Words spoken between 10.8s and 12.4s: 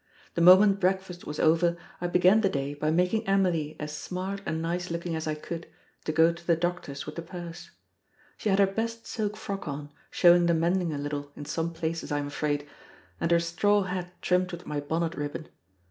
a little in some places, I am